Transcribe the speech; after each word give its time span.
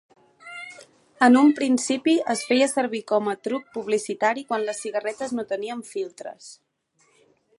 En 1.25 1.35
un 1.41 1.51
principi 1.59 2.15
es 2.35 2.41
feia 2.53 2.69
servir 2.71 3.03
com 3.11 3.29
a 3.33 3.37
truc 3.49 3.69
publicitari 3.77 4.47
quan 4.53 4.67
les 4.71 4.83
cigarretes 4.87 5.39
no 5.41 5.49
tenien 5.55 5.87
filtres. 5.93 6.49